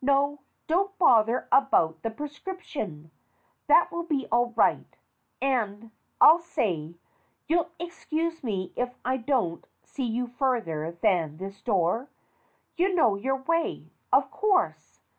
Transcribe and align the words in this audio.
No, 0.00 0.38
don't 0.66 0.96
bother 0.96 1.46
about 1.52 2.00
the 2.00 2.08
prescription. 2.10 3.10
That 3.66 3.92
will 3.92 4.02
be 4.04 4.26
all 4.32 4.52
right. 4.56 4.96
And, 5.42 5.90
I 6.22 6.38
say, 6.38 6.94
you'll 7.48 7.68
excuse 7.78 8.42
me 8.42 8.72
if 8.76 8.94
I 9.04 9.18
don't 9.18 9.66
see 9.82 10.06
you 10.06 10.26
further 10.26 10.90
than 11.02 11.36
this 11.36 11.60
door? 11.60 12.08
You 12.78 12.94
know 12.94 13.14
your 13.16 13.36
way, 13.36 13.90
of 14.10 14.30
course. 14.30 15.02